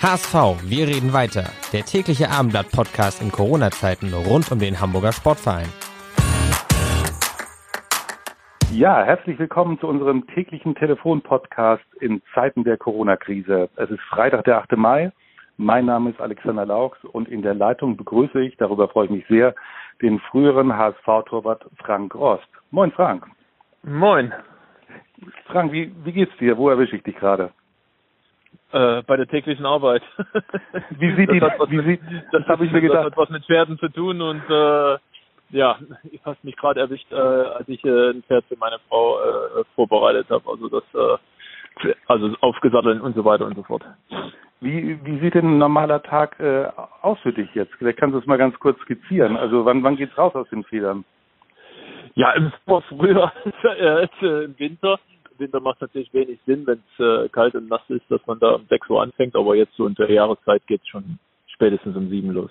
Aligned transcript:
HSV, 0.00 0.62
wir 0.70 0.86
reden 0.86 1.12
weiter. 1.12 1.50
Der 1.72 1.82
tägliche 1.82 2.30
Abendblatt-Podcast 2.30 3.20
in 3.20 3.32
Corona-Zeiten 3.32 4.14
rund 4.14 4.52
um 4.52 4.60
den 4.60 4.80
Hamburger 4.80 5.10
Sportverein. 5.10 5.66
Ja, 8.70 9.02
herzlich 9.02 9.40
willkommen 9.40 9.76
zu 9.80 9.88
unserem 9.88 10.24
täglichen 10.28 10.76
Telefon-Podcast 10.76 11.82
in 12.00 12.22
Zeiten 12.32 12.62
der 12.62 12.76
Corona-Krise. 12.76 13.70
Es 13.74 13.90
ist 13.90 14.00
Freitag, 14.02 14.44
der 14.44 14.58
8. 14.58 14.76
Mai. 14.76 15.10
Mein 15.56 15.86
Name 15.86 16.10
ist 16.10 16.20
Alexander 16.20 16.64
Laux 16.64 16.96
und 17.10 17.28
in 17.28 17.42
der 17.42 17.54
Leitung 17.54 17.96
begrüße 17.96 18.40
ich, 18.40 18.56
darüber 18.56 18.88
freue 18.88 19.06
ich 19.06 19.10
mich 19.10 19.26
sehr, 19.26 19.52
den 20.00 20.20
früheren 20.30 20.76
HSV-Torwart 20.76 21.66
Frank 21.76 22.14
Rost. 22.14 22.46
Moin, 22.70 22.92
Frank. 22.92 23.26
Moin. 23.82 24.32
Frank, 25.46 25.72
wie, 25.72 25.92
wie 26.04 26.12
geht's 26.12 26.36
dir? 26.38 26.56
Wo 26.56 26.68
erwische 26.68 26.94
ich 26.94 27.02
dich 27.02 27.16
gerade? 27.16 27.50
Äh, 28.70 29.02
bei 29.04 29.16
der 29.16 29.26
täglichen 29.26 29.64
Arbeit. 29.64 30.02
Wie 30.90 31.14
sieht 31.14 31.30
die, 31.32 31.40
das, 31.40 31.52
wie 31.70 31.82
sieht, 31.82 32.02
das, 32.02 32.42
das 32.42 32.46
habe 32.48 32.66
ich 32.66 32.72
mir 32.72 32.82
gedacht. 32.82 32.98
Das 32.98 33.06
hat 33.06 33.16
was 33.16 33.30
mit 33.30 33.46
Pferden 33.46 33.78
zu 33.78 33.88
tun 33.88 34.20
und 34.20 34.42
äh, 34.50 34.98
ja, 35.50 35.78
ich 36.10 36.20
hast 36.26 36.44
mich 36.44 36.54
gerade 36.54 36.80
erwischt, 36.80 37.10
äh, 37.10 37.16
als 37.16 37.66
ich 37.66 37.82
äh, 37.84 38.10
ein 38.10 38.22
Pferd 38.24 38.44
für 38.46 38.58
meine 38.58 38.78
Frau 38.88 39.18
äh, 39.20 39.64
vorbereitet 39.74 40.28
habe. 40.28 40.50
Also 40.50 40.68
das, 40.68 40.84
äh, 40.92 41.94
also 42.08 42.34
aufgesatteln 42.40 43.00
und 43.00 43.16
so 43.16 43.24
weiter 43.24 43.46
und 43.46 43.56
so 43.56 43.62
fort. 43.62 43.84
Wie, 44.60 44.98
wie 45.02 45.18
sieht 45.20 45.34
denn 45.34 45.46
ein 45.46 45.58
normaler 45.58 46.02
Tag 46.02 46.38
äh, 46.38 46.66
aus 47.00 47.18
für 47.20 47.32
dich 47.32 47.48
jetzt? 47.54 47.72
Vielleicht 47.78 47.98
kannst 47.98 48.14
du 48.14 48.18
es 48.18 48.26
mal 48.26 48.36
ganz 48.36 48.58
kurz 48.58 48.78
skizzieren. 48.80 49.38
Also 49.38 49.64
wann, 49.64 49.82
wann 49.82 49.96
geht's 49.96 50.18
raus 50.18 50.34
aus 50.34 50.48
den 50.50 50.64
Federn? 50.64 51.06
Ja, 52.16 52.32
im 52.32 52.52
Sport 52.60 52.84
früher 52.88 53.32
als 53.62 54.10
äh, 54.20 54.44
im 54.44 54.58
Winter. 54.58 54.98
Im 55.38 55.44
Winter 55.44 55.60
macht 55.60 55.80
natürlich 55.80 56.12
wenig 56.12 56.40
Sinn, 56.46 56.66
wenn 56.66 56.82
es 56.98 57.04
äh, 57.04 57.28
kalt 57.28 57.54
und 57.54 57.68
nass 57.68 57.82
ist, 57.88 58.04
dass 58.10 58.20
man 58.26 58.40
da 58.40 58.54
um 58.54 58.66
6 58.68 58.90
Uhr 58.90 59.02
anfängt, 59.02 59.36
aber 59.36 59.54
jetzt 59.54 59.74
so 59.76 59.86
in 59.86 59.94
der 59.94 60.10
Jahreszeit 60.10 60.66
geht's 60.66 60.88
schon 60.88 61.18
spätestens 61.46 61.96
um 61.96 62.08
7 62.08 62.30
los. 62.30 62.50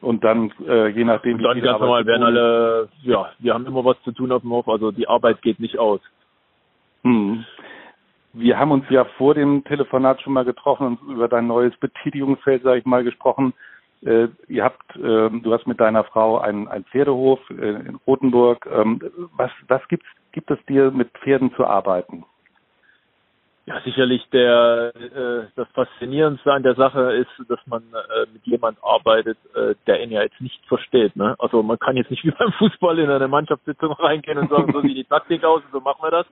Und 0.00 0.24
dann, 0.24 0.50
äh, 0.66 0.88
je 0.88 1.04
nachdem, 1.04 1.36
Und 1.36 1.42
dann 1.42 1.54
viel 1.54 1.62
ganz 1.62 1.80
normal 1.80 2.06
werden 2.06 2.22
alle, 2.22 2.88
ja, 3.02 3.30
wir 3.38 3.54
haben 3.54 3.66
immer 3.66 3.84
was 3.84 4.00
zu 4.04 4.12
tun 4.12 4.32
auf 4.32 4.40
dem 4.40 4.50
Hof, 4.50 4.68
also 4.68 4.90
die 4.90 5.06
Arbeit 5.06 5.42
geht 5.42 5.60
nicht 5.60 5.78
aus. 5.78 6.00
Hm. 7.02 7.44
Wir 8.32 8.58
haben 8.58 8.72
uns 8.72 8.84
ja 8.88 9.04
vor 9.16 9.34
dem 9.34 9.62
Telefonat 9.64 10.20
schon 10.22 10.32
mal 10.32 10.44
getroffen 10.44 10.86
und 10.86 11.14
über 11.14 11.28
dein 11.28 11.46
neues 11.46 11.76
Betätigungsfeld, 11.76 12.62
sage 12.62 12.80
ich 12.80 12.86
mal, 12.86 13.04
gesprochen. 13.04 13.52
Äh, 14.02 14.28
ihr 14.48 14.64
habt, 14.64 14.96
äh, 14.96 15.00
du 15.30 15.52
hast 15.52 15.66
mit 15.66 15.80
deiner 15.80 16.04
Frau 16.04 16.38
einen, 16.38 16.68
einen 16.68 16.84
Pferdehof 16.84 17.40
äh, 17.50 17.54
in 17.54 17.98
Rothenburg. 18.06 18.66
Ähm, 18.70 19.00
was 19.36 19.50
was 19.68 19.86
gibt's, 19.88 20.06
gibt 20.32 20.50
es 20.50 20.58
dir 20.66 20.90
mit 20.90 21.10
Pferden 21.18 21.54
zu 21.54 21.66
arbeiten? 21.66 22.24
Ja, 23.66 23.80
sicherlich 23.80 24.22
der 24.30 24.92
äh, 24.94 25.46
das 25.56 25.66
Faszinierendste 25.72 26.52
an 26.52 26.62
der 26.62 26.74
Sache 26.74 27.12
ist, 27.12 27.30
dass 27.48 27.60
man 27.66 27.82
äh, 27.82 28.26
mit 28.30 28.44
jemand 28.44 28.76
arbeitet, 28.82 29.38
äh, 29.54 29.74
der 29.86 30.02
ihn 30.02 30.10
ja 30.10 30.22
jetzt 30.22 30.38
nicht 30.42 30.60
versteht. 30.66 31.16
Ne? 31.16 31.34
Also 31.38 31.62
man 31.62 31.78
kann 31.78 31.96
jetzt 31.96 32.10
nicht 32.10 32.24
wie 32.24 32.30
beim 32.30 32.52
Fußball 32.52 32.98
in 32.98 33.10
eine 33.10 33.28
Mannschaftssitzung 33.28 33.92
reingehen 33.92 34.36
und 34.36 34.50
sagen, 34.50 34.70
so 34.70 34.82
sieht 34.82 34.98
die 34.98 35.04
Taktik 35.04 35.44
aus, 35.44 35.62
und 35.64 35.72
so 35.72 35.80
machen 35.80 36.02
wir 36.02 36.10
das. 36.10 36.26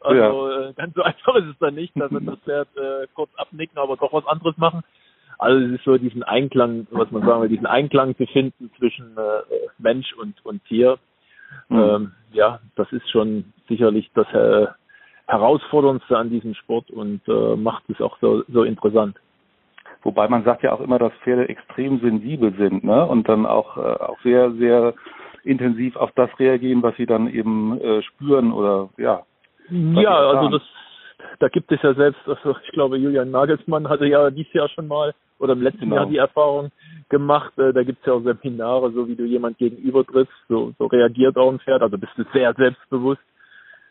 Also 0.00 0.50
äh, 0.50 0.72
ganz 0.74 0.94
so 0.94 1.02
einfach 1.10 1.34
ist 1.34 1.48
es 1.48 1.58
dann 1.58 1.74
nicht. 1.74 1.92
Da 1.94 2.10
wird 2.10 2.26
das 2.26 2.38
Pferd 2.38 2.68
äh, 2.78 3.06
kurz 3.14 3.30
abnicken, 3.36 3.76
aber 3.76 3.98
doch 3.98 4.12
was 4.14 4.26
anderes 4.26 4.56
machen. 4.56 4.82
Also 5.38 5.64
es 5.66 5.72
ist 5.72 5.84
so 5.84 5.96
diesen 5.96 6.22
Einklang, 6.22 6.86
was 6.90 7.10
man 7.10 7.24
sagen 7.24 7.42
will, 7.42 7.48
diesen 7.48 7.66
Einklang 7.66 8.16
zu 8.16 8.26
finden 8.26 8.70
zwischen 8.76 9.16
äh, 9.16 9.68
Mensch 9.78 10.12
und 10.14 10.34
und 10.44 10.64
Tier. 10.64 10.98
Mhm. 11.68 11.78
Ähm, 11.78 12.12
ja, 12.32 12.60
das 12.76 12.92
ist 12.92 13.08
schon 13.10 13.52
sicherlich 13.68 14.10
das 14.14 14.26
äh, 14.32 14.66
herausforderndste 15.26 16.16
an 16.16 16.30
diesem 16.30 16.54
Sport 16.54 16.90
und 16.90 17.20
äh, 17.28 17.56
macht 17.56 17.84
es 17.88 18.00
auch 18.00 18.18
so, 18.20 18.42
so 18.48 18.64
interessant. 18.64 19.16
Wobei 20.02 20.28
man 20.28 20.44
sagt 20.44 20.62
ja 20.62 20.72
auch 20.72 20.80
immer, 20.80 20.98
dass 20.98 21.12
Pferde 21.24 21.48
extrem 21.48 22.00
sensibel 22.00 22.54
sind, 22.56 22.84
ne? 22.84 23.04
Und 23.06 23.28
dann 23.28 23.46
auch 23.46 23.76
äh, 23.76 23.80
auch 23.80 24.18
sehr 24.22 24.52
sehr 24.52 24.94
intensiv 25.44 25.96
auf 25.96 26.10
das 26.12 26.30
reagieren, 26.38 26.82
was 26.82 26.96
sie 26.96 27.06
dann 27.06 27.28
eben 27.28 27.80
äh, 27.80 28.02
spüren 28.02 28.52
oder 28.52 28.90
ja. 28.96 29.22
Ja, 29.70 30.16
also 30.16 30.48
das, 30.48 30.62
da 31.40 31.48
gibt 31.48 31.70
es 31.72 31.82
ja 31.82 31.94
selbst, 31.94 32.20
also 32.26 32.56
ich 32.64 32.70
glaube, 32.70 32.96
Julian 32.96 33.30
Nagelsmann 33.30 33.88
hatte 33.88 34.06
ja 34.06 34.30
dieses 34.30 34.52
Jahr 34.52 34.68
schon 34.68 34.88
mal 34.88 35.14
oder 35.38 35.52
im 35.52 35.62
letzten 35.62 35.80
Genau. 35.80 35.96
Jahr 35.96 36.06
die 36.06 36.16
Erfahrung 36.16 36.70
gemacht. 37.08 37.56
Äh, 37.58 37.72
da 37.72 37.82
gibt 37.82 38.00
es 38.00 38.06
ja 38.06 38.14
auch 38.14 38.22
Seminare, 38.22 38.90
so 38.92 39.08
wie 39.08 39.16
du 39.16 39.24
jemand 39.24 39.58
gegenüber 39.58 40.04
triffst, 40.04 40.34
so, 40.48 40.72
so 40.78 40.86
reagiert 40.86 41.36
auch 41.36 41.50
ein 41.50 41.60
Pferd, 41.60 41.82
also 41.82 41.98
bist 41.98 42.12
du 42.16 42.24
sehr 42.32 42.52
selbstbewusst. 42.54 43.22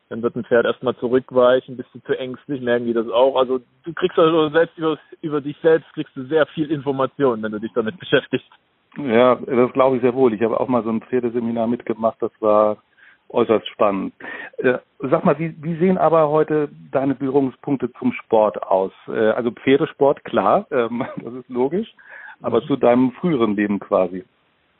Dann 0.09 0.21
wird 0.21 0.35
ein 0.37 0.45
Pferd 0.45 0.65
erstmal 0.65 0.95
zurückweichen, 0.97 1.75
bist 1.75 1.89
du 1.93 1.99
zu 1.99 2.17
ängstlich, 2.17 2.61
merken 2.61 2.85
die 2.85 2.93
das 2.93 3.09
auch. 3.09 3.35
Also 3.35 3.59
du 3.83 3.93
kriegst 3.93 4.17
also 4.17 4.49
selbst 4.49 4.77
über, 4.77 4.97
über 5.21 5.41
dich 5.41 5.57
selbst 5.61 5.91
kriegst 5.93 6.15
du 6.15 6.23
sehr 6.25 6.45
viel 6.47 6.71
Information, 6.71 7.43
wenn 7.43 7.51
du 7.51 7.59
dich 7.59 7.73
damit 7.73 7.99
beschäftigst. 7.99 8.47
Ja, 8.97 9.35
das 9.35 9.73
glaube 9.73 9.97
ich 9.97 10.01
sehr 10.01 10.13
wohl. 10.13 10.33
Ich 10.33 10.41
habe 10.41 10.59
auch 10.59 10.69
mal 10.69 10.83
so 10.83 10.89
ein 10.89 11.01
Pferdeseminar 11.01 11.67
mitgemacht, 11.67 12.21
das 12.21 12.31
war 12.39 12.77
äußerst 13.29 13.67
spannend. 13.69 14.13
Äh, 14.57 14.77
sag 14.99 15.25
mal, 15.25 15.37
wie, 15.39 15.55
wie 15.61 15.75
sehen 15.77 15.97
aber 15.97 16.29
heute 16.29 16.69
deine 16.91 17.15
Berührungspunkte 17.15 17.91
zum 17.93 18.13
Sport 18.13 18.61
aus? 18.63 18.91
Äh, 19.07 19.29
also 19.31 19.51
Pferdesport, 19.51 20.23
klar, 20.23 20.67
ähm, 20.71 21.05
das 21.17 21.33
ist 21.33 21.49
logisch, 21.49 21.93
aber 22.41 22.63
zu 22.63 22.75
deinem 22.75 23.11
früheren 23.13 23.55
Leben 23.55 23.79
quasi. 23.79 24.23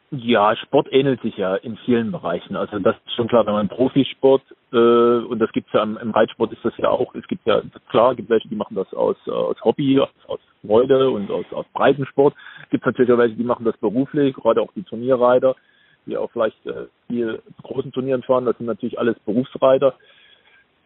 Ja, 0.09 0.55
Sport 0.55 0.87
ähnelt 0.91 1.21
sich 1.21 1.35
ja 1.35 1.55
in 1.55 1.75
vielen 1.83 2.13
Bereichen. 2.13 2.55
Also 2.55 2.79
das 2.79 2.95
ist 3.05 3.15
schon 3.15 3.27
klar, 3.27 3.45
wenn 3.45 3.53
man 3.53 3.67
Profisport 3.67 4.41
äh, 4.71 4.77
und 4.77 5.39
das 5.39 5.51
gibt's 5.51 5.73
ja 5.73 5.83
im, 5.83 5.97
im 5.97 6.11
Reitsport 6.11 6.53
ist 6.53 6.63
das 6.63 6.77
ja 6.77 6.87
auch. 6.87 7.13
Es 7.13 7.27
gibt 7.27 7.45
ja 7.45 7.61
klar, 7.89 8.15
gibt 8.15 8.29
welche, 8.29 8.47
die 8.47 8.55
machen 8.55 8.75
das 8.75 8.93
aus, 8.93 9.17
aus 9.27 9.57
Hobby, 9.65 9.99
aus, 9.99 10.09
aus 10.27 10.39
Freude 10.65 11.09
und 11.09 11.29
aus, 11.29 11.45
aus 11.51 11.65
Breitensport. 11.73 12.33
Gibt 12.69 12.85
natürlich 12.85 13.11
auch 13.11 13.17
welche, 13.17 13.35
die 13.35 13.43
machen 13.43 13.65
das 13.65 13.75
beruflich, 13.77 14.33
gerade 14.35 14.61
auch 14.61 14.71
die 14.77 14.83
Turnierreiter, 14.83 15.57
die 16.07 16.17
auch 16.17 16.31
vielleicht 16.31 16.65
äh, 16.65 16.87
viel 17.07 17.41
zu 17.57 17.61
großen 17.63 17.91
Turnieren 17.91 18.23
fahren. 18.23 18.45
Das 18.45 18.57
sind 18.57 18.65
natürlich 18.65 18.97
alles 18.97 19.17
Berufsreiter. 19.25 19.95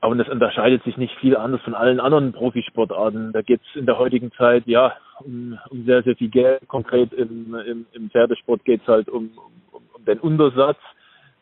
Aber 0.02 0.16
das 0.16 0.28
unterscheidet 0.28 0.84
sich 0.84 0.98
nicht 0.98 1.16
viel 1.20 1.38
anders 1.38 1.62
von 1.62 1.76
allen 1.76 2.00
anderen 2.00 2.34
Profisportarten. 2.34 3.34
Da 3.34 3.44
geht's 3.44 3.66
in 3.76 3.86
der 3.86 4.00
heutigen 4.00 4.32
Zeit 4.32 4.66
ja 4.66 4.94
um, 5.24 5.60
um 5.70 5.86
sehr, 5.86 6.02
sehr 6.02 6.16
viel 6.16 6.30
Geld. 6.30 6.68
Konkret 6.68 7.14
im, 7.14 7.56
im, 7.56 7.86
im 7.94 8.10
Pferdesport 8.10 8.66
geht's 8.66 8.88
halt 8.88 9.08
um, 9.10 9.30
um, 9.72 9.84
um 9.94 10.06
den 10.06 10.20
Untersatz, 10.20 10.80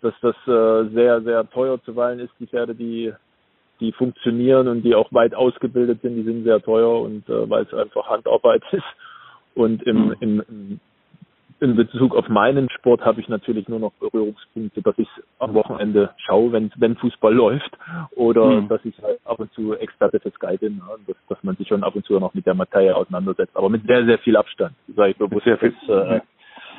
dass 0.01 0.13
das 0.22 0.35
äh, 0.46 0.90
sehr, 0.94 1.22
sehr 1.22 1.50
teuer 1.50 1.81
zuweilen 1.84 2.19
ist. 2.19 2.34
Die 2.38 2.47
Pferde, 2.47 2.75
die, 2.75 3.13
die 3.79 3.94
funktionieren 3.94 4.67
und 4.67 4.81
die 4.81 4.94
auch 4.94 5.11
weit 5.13 5.34
ausgebildet 5.34 6.01
sind, 6.01 6.17
die 6.17 6.23
sind 6.23 6.44
sehr 6.44 6.61
teuer 6.61 7.00
und 7.00 7.29
äh, 7.29 7.50
weil 7.50 7.63
es 7.63 7.73
einfach 7.73 8.09
Handarbeit 8.09 8.63
ist. 8.73 8.84
Und 9.56 9.84
im, 9.84 10.16
im, 10.19 10.44
im 10.50 10.79
in 11.62 11.75
Bezug 11.75 12.16
auf 12.16 12.30
meinen 12.30 12.70
Sport 12.70 13.02
habe 13.03 13.20
ich 13.20 13.28
natürlich 13.30 13.68
nur 13.68 13.80
noch 13.80 13.92
Berührungspunkte, 13.94 14.81
dass 14.81 14.97
ich 14.97 15.09
am 15.40 15.53
Wochenende 15.53 16.12
schaue, 16.18 16.52
wenn, 16.52 16.72
wenn 16.78 16.96
Fußball 16.96 17.34
läuft, 17.46 17.72
oder 18.16 18.46
Mhm. 18.62 18.68
dass 18.70 18.84
ich 18.86 18.97
halt 19.02 19.20
ab 19.25 19.40
und 19.40 19.52
zu 19.53 19.74
Experte 19.75 20.20
für 20.20 20.31
Sky 20.31 20.58
bin, 20.58 20.81
ja, 20.88 20.94
und 20.96 21.08
dass, 21.08 21.18
dass 21.28 21.44
man 21.44 21.56
sich 21.58 21.68
schon 21.68 21.84
ab 21.84 21.96
und 21.96 22.06
zu 22.06 22.20
noch 22.20 22.34
mit 22.34 22.46
der 22.46 22.53
Materie 22.56 22.96
auseinandersetzt, 22.96 23.56
aber 23.56 23.70
mit 23.70 23.84
sehr, 23.85 24.06
sehr 24.06 24.20
viel 24.20 24.38
Abstand, 24.38 24.73
sage 24.96 25.11
ich 25.11 25.17
bewusst. 25.17 25.44
sehr 25.46 25.58
viel- 25.58 25.73
das, 25.88 26.17
äh, 26.17 26.22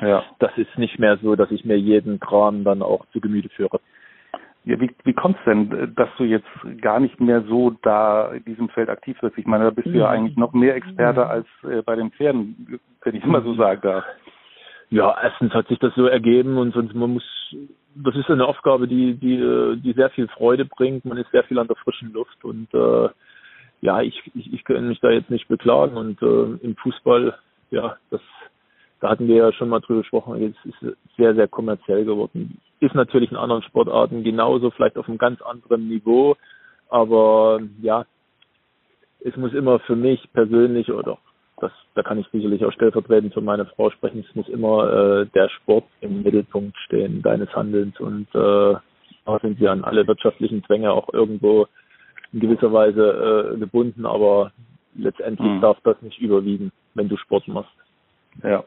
Ja. 0.07 0.23
das 0.39 0.51
ist 0.57 0.77
nicht 0.77 0.97
mehr 0.97 1.17
so, 1.17 1.35
dass 1.35 1.51
ich 1.51 1.63
mir 1.63 1.77
jeden 1.77 2.19
Kram 2.19 2.63
dann 2.63 2.81
auch 2.81 3.05
zu 3.13 3.19
Gemüte 3.21 3.49
führe. 3.49 3.79
ja 4.63 4.79
wie 4.79 4.91
wie 5.03 5.13
kommt 5.13 5.37
es 5.39 5.43
denn, 5.45 5.93
dass 5.95 6.09
du 6.17 6.23
jetzt 6.23 6.45
gar 6.81 6.99
nicht 6.99 7.19
mehr 7.19 7.41
so 7.43 7.71
da 7.81 8.31
in 8.31 8.45
diesem 8.45 8.69
Feld 8.69 8.89
aktiv 8.89 9.17
bist? 9.19 9.35
Ich 9.37 9.45
meine, 9.47 9.63
da 9.65 9.69
bist 9.71 9.87
du 9.87 9.97
ja 9.97 10.07
eigentlich 10.09 10.37
noch 10.37 10.53
mehr 10.53 10.75
Experte 10.75 11.25
als 11.25 11.47
äh, 11.63 11.81
bei 11.81 11.95
den 11.95 12.11
Pferden, 12.11 12.79
wenn 13.03 13.15
ich 13.15 13.25
mal 13.25 13.41
so 13.43 13.55
sagen 13.55 13.81
darf. 13.81 14.05
Ja, 14.91 15.17
erstens 15.23 15.53
hat 15.53 15.69
sich 15.69 15.79
das 15.79 15.95
so 15.95 16.05
ergeben 16.05 16.57
und 16.57 16.73
sonst 16.73 16.93
man 16.93 17.13
muss, 17.13 17.23
das 17.95 18.13
ist 18.13 18.29
eine 18.29 18.45
Aufgabe, 18.45 18.89
die, 18.89 19.15
die, 19.15 19.81
die 19.81 19.93
sehr 19.93 20.09
viel 20.09 20.27
Freude 20.27 20.65
bringt. 20.65 21.05
Man 21.05 21.17
ist 21.17 21.31
sehr 21.31 21.45
viel 21.45 21.59
an 21.59 21.67
der 21.67 21.77
frischen 21.77 22.11
Luft 22.11 22.43
und 22.43 22.67
äh, 22.73 23.09
ja, 23.79 24.01
ich, 24.01 24.21
ich, 24.35 24.53
ich 24.53 24.63
kann 24.65 24.89
mich 24.89 24.99
da 24.99 25.09
jetzt 25.09 25.29
nicht 25.29 25.47
beklagen 25.47 25.95
und 25.95 26.21
äh, 26.21 26.65
im 26.65 26.75
Fußball, 26.75 27.37
ja, 27.71 27.95
das, 28.09 28.19
da 28.99 29.09
hatten 29.09 29.29
wir 29.29 29.35
ja 29.37 29.53
schon 29.53 29.69
mal 29.69 29.79
drüber 29.79 30.01
gesprochen, 30.01 30.55
es 30.61 30.69
ist 30.69 30.97
sehr, 31.15 31.35
sehr 31.35 31.47
kommerziell 31.47 32.03
geworden. 32.03 32.59
Ist 32.81 32.93
natürlich 32.93 33.31
in 33.31 33.37
anderen 33.37 33.63
Sportarten 33.63 34.25
genauso, 34.25 34.71
vielleicht 34.71 34.97
auf 34.97 35.07
einem 35.07 35.17
ganz 35.17 35.41
anderen 35.41 35.87
Niveau, 35.87 36.35
aber 36.89 37.61
ja, 37.81 38.05
es 39.21 39.37
muss 39.37 39.53
immer 39.53 39.79
für 39.79 39.95
mich 39.95 40.21
persönlich 40.33 40.91
oder 40.91 41.17
das, 41.61 41.71
da 41.95 42.03
kann 42.03 42.19
ich 42.19 42.27
sicherlich 42.31 42.65
auch 42.65 42.71
stellvertretend 42.71 43.33
für 43.33 43.41
meine 43.41 43.65
Frau 43.65 43.89
sprechen, 43.91 44.25
es 44.27 44.35
muss 44.35 44.49
immer 44.49 45.21
äh, 45.21 45.25
der 45.27 45.49
Sport 45.49 45.85
im 46.01 46.23
Mittelpunkt 46.23 46.75
stehen 46.85 47.21
deines 47.21 47.53
Handelns 47.55 47.99
und 47.99 48.27
äh, 48.33 48.75
da 49.25 49.39
sind 49.41 49.59
wir 49.59 49.71
an 49.71 49.83
alle 49.83 50.07
wirtschaftlichen 50.07 50.63
Zwänge 50.63 50.91
auch 50.91 51.13
irgendwo 51.13 51.67
in 52.33 52.39
gewisser 52.39 52.73
Weise 52.73 53.53
äh, 53.53 53.59
gebunden, 53.59 54.05
aber 54.05 54.51
letztendlich 54.95 55.47
mhm. 55.47 55.61
darf 55.61 55.77
das 55.83 56.01
nicht 56.01 56.19
überwiegen, 56.19 56.71
wenn 56.95 57.09
du 57.09 57.17
Sport 57.17 57.47
machst. 57.47 57.71
Ja. 58.43 58.63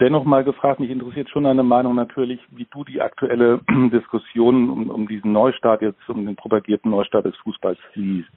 Dennoch 0.00 0.24
mal 0.24 0.44
gefragt, 0.44 0.80
mich 0.80 0.90
interessiert 0.90 1.30
schon 1.30 1.44
deine 1.44 1.62
Meinung 1.62 1.94
natürlich, 1.94 2.40
wie 2.50 2.66
du 2.70 2.84
die 2.84 3.00
aktuelle 3.00 3.60
Diskussion 3.92 4.68
um, 4.68 4.90
um 4.90 5.08
diesen 5.08 5.32
Neustart 5.32 5.82
jetzt, 5.82 6.08
um 6.08 6.26
den 6.26 6.36
propagierten 6.36 6.90
Neustart 6.90 7.24
des 7.24 7.36
Fußballs 7.36 7.78
siehst. 7.94 8.28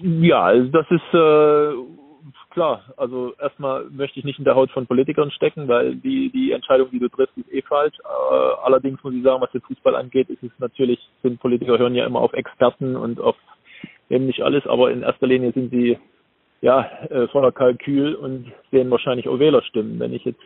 Ja, 0.00 0.42
also 0.44 0.70
das 0.70 0.90
ist 0.90 1.14
äh, 1.14 2.01
klar. 2.52 2.84
Also 2.96 3.34
erstmal 3.40 3.84
möchte 3.90 4.18
ich 4.18 4.24
nicht 4.24 4.38
in 4.38 4.44
der 4.44 4.54
Haut 4.54 4.70
von 4.70 4.86
Politikern 4.86 5.30
stecken, 5.30 5.68
weil 5.68 5.96
die 5.96 6.30
die 6.30 6.52
Entscheidung, 6.52 6.90
die 6.90 6.98
du 6.98 7.08
triffst, 7.08 7.36
ist 7.36 7.52
eh 7.52 7.62
falsch. 7.62 7.96
Äh, 8.04 8.64
allerdings 8.64 9.02
muss 9.02 9.14
ich 9.14 9.22
sagen, 9.22 9.40
was 9.40 9.50
den 9.50 9.62
Fußball 9.62 9.96
angeht, 9.96 10.30
ist 10.30 10.42
es 10.42 10.50
natürlich, 10.58 10.98
sind 11.22 11.40
Politiker 11.40 11.78
hören 11.78 11.94
ja 11.94 12.06
immer 12.06 12.20
auf 12.20 12.32
Experten 12.32 12.96
und 12.96 13.20
auf 13.20 13.36
eben 14.10 14.26
nicht 14.26 14.42
alles, 14.42 14.66
aber 14.66 14.90
in 14.90 15.02
erster 15.02 15.26
Linie 15.26 15.52
sind 15.52 15.70
sie 15.70 15.98
ja 16.60 16.88
äh, 17.10 17.28
voller 17.28 17.52
Kalkül 17.52 18.14
und 18.14 18.52
sehen 18.70 18.90
wahrscheinlich 18.90 19.28
auch 19.28 19.38
Wählerstimmen. 19.38 19.98
Wenn 19.98 20.12
ich 20.12 20.24
jetzt 20.24 20.40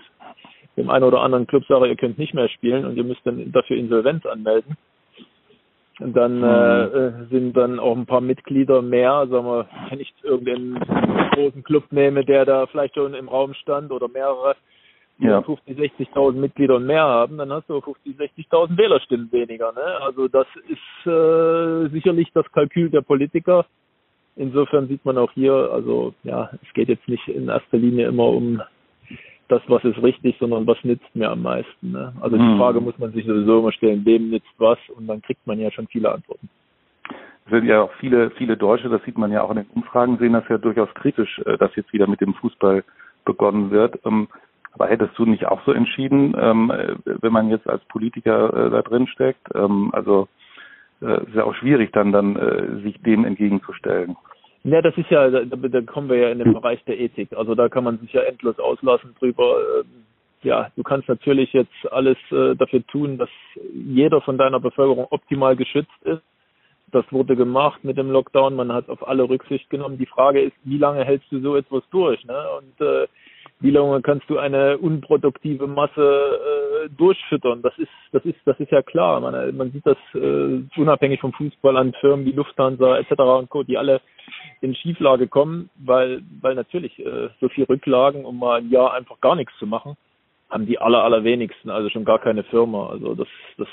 dem 0.76 0.91
einen 0.91 1.05
oder 1.05 1.20
anderen 1.20 1.47
Club 1.47 1.64
sage, 1.69 1.88
ihr 1.88 1.97
könnt 1.97 2.19
nicht 2.19 2.35
mehr 2.35 2.49
spielen 2.49 2.85
und 2.85 2.97
ihr 2.97 3.05
müsst 3.05 3.20
dann 3.25 3.52
dafür 3.52 3.76
Insolvenz 3.76 4.25
anmelden, 4.26 4.76
dann 5.99 6.43
äh, 6.43 6.87
mhm. 6.87 6.95
äh, 6.95 7.27
sind 7.31 7.57
dann 7.57 7.79
auch 7.79 7.97
ein 7.97 8.07
paar 8.07 8.21
Mitglieder 8.21 8.83
mehr, 8.83 9.27
sagen 9.29 9.47
wir, 9.47 9.67
wenn 9.91 10.01
ich 10.01 10.13
irgendeinen 10.23 10.79
großen 11.33 11.65
Club 11.65 11.85
nehme, 11.91 12.25
der 12.25 12.45
da 12.45 12.67
vielleicht 12.67 12.95
schon 12.95 13.15
im 13.15 13.29
Raum 13.29 13.55
stand 13.55 13.91
oder 13.91 14.09
mehrere, 14.09 14.57
die 15.19 15.27
ja. 15.27 15.41
50, 15.41 15.79
60.000 15.79 16.33
Mitglieder 16.33 16.77
und 16.77 16.87
mehr 16.87 17.05
haben, 17.05 17.39
dann 17.39 17.51
hast 17.51 17.69
du 17.71 17.81
50, 17.81 18.17
60.000 18.17 18.77
Wählerstimmen 18.77 19.33
weniger. 19.33 19.73
Ne? 19.73 20.01
Also 20.03 20.29
das 20.29 20.47
ist 20.69 21.11
äh, 21.11 21.89
sicherlich 21.89 22.31
das 22.35 22.51
Kalkül 22.53 22.91
der 22.91 23.01
Politiker. 23.01 23.65
Insofern 24.37 24.89
sieht 24.89 25.03
man 25.07 25.17
auch 25.17 25.33
hier, 25.33 25.55
also 25.73 26.13
ja, 26.23 26.51
es 26.63 26.73
geht 26.75 26.91
jetzt 26.91 27.09
nicht 27.09 27.27
in 27.29 27.49
erster 27.49 27.79
Linie 27.79 28.09
immer 28.09 28.29
um 28.29 28.61
das, 29.49 29.63
was 29.69 29.85
ist 29.85 30.03
richtig, 30.03 30.37
sondern 30.39 30.67
was 30.67 30.83
nützt 30.83 31.15
mir 31.15 31.31
am 31.31 31.43
meisten. 31.43 31.93
Ne? 31.93 32.13
Also 32.21 32.37
die 32.37 32.43
mhm. 32.43 32.59
Frage 32.59 32.81
muss 32.81 32.99
man 32.99 33.13
sich 33.13 33.25
sowieso 33.27 33.61
immer 33.61 33.73
stellen, 33.73 34.05
wem 34.05 34.31
nützt 34.31 34.55
was 34.59 34.79
und 34.97 35.07
dann 35.07 35.23
kriegt 35.23 35.47
man 35.47 35.59
ja 35.59 35.71
schon 35.71 35.87
viele 35.87 36.13
Antworten. 36.13 36.49
Es 37.47 37.53
sind 37.53 37.67
ja 37.67 37.83
auch 37.83 37.93
viele, 38.01 38.31
viele 38.31 38.57
Deutsche, 38.57 38.89
das 38.89 39.03
sieht 39.05 39.17
man 39.17 39.31
ja 39.31 39.43
auch 39.43 39.51
in 39.51 39.59
den 39.59 39.67
Umfragen, 39.73 40.19
sehen 40.19 40.33
das 40.33 40.49
ja 40.49 40.59
durchaus 40.59 40.93
kritisch, 40.95 41.41
äh, 41.47 41.57
dass 41.57 41.75
jetzt 41.77 41.93
wieder 41.93 42.09
mit 42.09 42.21
dem 42.21 42.35
Fußball 42.35 42.83
begonnen 43.25 43.71
wird. 43.71 44.01
Ähm, 44.05 44.29
aber 44.73 44.89
hättest 44.89 45.17
du 45.17 45.25
nicht 45.25 45.47
auch 45.47 45.63
so 45.65 45.73
entschieden, 45.73 46.35
ähm, 46.39 46.71
äh, 46.71 46.97
wenn 47.05 47.33
man 47.33 47.49
jetzt 47.49 47.69
als 47.69 47.85
Politiker 47.85 48.67
äh, 48.67 48.71
da 48.71 48.83
drin 48.83 49.07
steckt? 49.07 49.49
Ähm, 49.55 49.91
also 49.93 50.29
ist 50.99 51.35
ja 51.35 51.45
auch 51.45 51.55
schwierig 51.55 51.93
dann 51.93 52.11
dann 52.11 52.81
sich 52.83 52.99
dem 53.03 53.27
entgegenzustellen. 53.27 54.17
Ja, 54.67 54.83
das 54.83 54.99
ist 54.99 55.09
ja, 55.11 55.31
da, 55.31 55.45
da 55.45 55.81
kommen 55.83 56.09
wir 56.09 56.17
ja 56.17 56.29
in 56.31 56.39
den 56.39 56.49
hm. 56.49 56.55
Bereich 56.55 56.83
der 56.85 56.99
Ethik. 56.99 57.33
Also 57.37 57.55
da 57.55 57.69
kann 57.69 57.85
man 57.85 57.99
sich 57.99 58.13
ja 58.13 58.23
endlos 58.23 58.59
auslassen 58.59 59.15
drüber. 59.21 59.59
Ähm, 59.81 60.05
ja, 60.43 60.71
du 60.75 60.83
kannst 60.83 61.09
natürlich 61.09 61.53
jetzt 61.53 61.93
alles 61.93 62.17
äh, 62.33 62.57
dafür 62.57 62.85
tun, 62.89 63.17
dass 63.17 63.29
jeder 63.73 64.21
von 64.21 64.39
deiner 64.39 64.59
Bevölkerung 64.59 65.07
optimal 65.11 65.55
geschützt 65.55 66.03
ist. 66.03 66.23
Das 66.91 67.05
wurde 67.13 67.37
gemacht 67.37 67.85
mit 67.85 67.97
dem 67.97 68.11
Lockdown. 68.11 68.57
Man 68.57 68.73
hat 68.73 68.89
auf 68.89 69.07
alle 69.07 69.29
Rücksicht 69.29 69.71
genommen. 69.71 69.99
Die 69.99 70.07
Frage 70.07 70.41
ist, 70.41 70.57
wie 70.65 70.79
lange 70.79 71.05
hältst 71.05 71.31
du 71.31 71.41
so 71.41 71.55
etwas 71.55 71.85
durch? 71.91 72.25
Ne? 72.25 72.45
Und 72.59 72.85
äh, 72.85 73.07
wie 73.61 73.70
lange 73.70 74.03
kannst 74.03 74.29
du 74.29 74.38
eine 74.38 74.76
unproduktive 74.79 75.67
Masse 75.67 76.38
äh, 76.85 76.88
durchfüttern? 76.91 77.62
Das 77.62 77.76
ist, 77.79 77.91
das 78.12 78.25
ist, 78.25 78.38
das 78.44 78.58
ist 78.61 78.70
ja 78.70 78.82
klar. 78.82 79.20
Man, 79.20 79.56
man 79.56 79.73
sieht 79.73 79.87
das 79.87 79.97
äh, 80.14 80.61
unabhängig 80.76 81.20
vom 81.20 81.32
Fußball 81.32 81.76
an 81.76 81.94
Firmen 82.00 82.26
wie 82.26 82.32
Lufthansa 82.32 82.99
etc. 82.99 83.12
und 83.20 83.49
Co., 83.49 83.62
die 83.62 83.79
alle 83.79 84.00
in 84.61 84.75
Schieflage 84.75 85.26
kommen, 85.26 85.70
weil, 85.76 86.23
weil 86.43 86.55
natürlich 86.55 86.99
äh, 86.99 87.31
so 87.41 87.49
viel 87.49 87.64
Rücklagen, 87.64 88.25
um 88.26 88.38
mal 88.38 88.61
ein 88.61 88.70
Jahr 88.70 88.93
einfach 88.93 89.20
gar 89.20 89.37
nichts 89.37 89.56
zu 89.59 89.67
machen, 89.67 89.97
haben 90.50 90.67
die 90.67 90.79
aller, 90.79 91.02
allerwenigsten, 91.02 91.70
also 91.70 91.88
schon 91.88 92.05
gar 92.05 92.19
keine 92.19 92.44
Firma. 92.44 92.91
Also 92.91 93.14
das, 93.14 93.29
das 93.56 93.69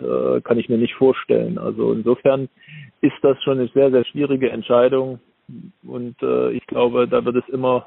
äh, 0.00 0.40
kann 0.40 0.58
ich 0.58 0.68
mir 0.68 0.78
nicht 0.78 0.94
vorstellen. 0.94 1.58
Also 1.58 1.92
insofern 1.92 2.48
ist 3.02 3.16
das 3.22 3.40
schon 3.42 3.58
eine 3.58 3.68
sehr, 3.68 3.90
sehr 3.90 4.04
schwierige 4.06 4.50
Entscheidung. 4.50 5.20
Und 5.86 6.20
äh, 6.22 6.52
ich 6.52 6.66
glaube, 6.66 7.06
da 7.06 7.24
wird 7.24 7.36
es 7.36 7.48
immer 7.48 7.86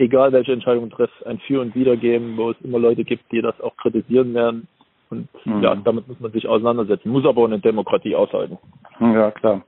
egal 0.00 0.32
welche 0.32 0.52
Entscheidung 0.52 0.90
trifft, 0.90 1.26
ein 1.26 1.38
Für 1.40 1.60
und 1.60 1.74
Wider 1.74 1.96
geben, 1.96 2.36
wo 2.36 2.50
es 2.50 2.60
immer 2.62 2.78
Leute 2.78 3.04
gibt, 3.04 3.30
die 3.32 3.42
das 3.42 3.60
auch 3.60 3.76
kritisieren 3.76 4.34
werden. 4.34 4.68
Und 5.10 5.28
mhm. 5.44 5.62
ja, 5.62 5.74
damit 5.74 6.08
muss 6.08 6.20
man 6.20 6.32
sich 6.32 6.46
auseinandersetzen, 6.46 7.10
muss 7.10 7.26
aber 7.26 7.42
auch 7.42 7.46
eine 7.46 7.58
Demokratie 7.58 8.14
aushalten. 8.14 8.58
Ja, 9.00 9.30
klar. 9.30 9.62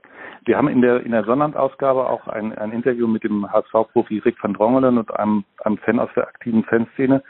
Wir 0.45 0.57
haben 0.57 0.67
in 0.67 0.81
der 0.81 1.05
in 1.05 1.11
der 1.11 1.23
Sonnabend-Ausgabe 1.23 2.09
auch 2.09 2.27
ein, 2.27 2.53
ein 2.57 2.71
Interview 2.71 3.07
mit 3.07 3.23
dem 3.23 3.49
HSV-Profi 3.49 4.19
Rick 4.19 4.41
van 4.41 4.53
Drongelen 4.53 4.97
und 4.97 5.17
einem, 5.17 5.43
einem 5.63 5.77
Fan 5.77 5.99
aus 5.99 6.09
der 6.15 6.27
aktiven 6.27 6.63
Fanszene. 6.63 7.23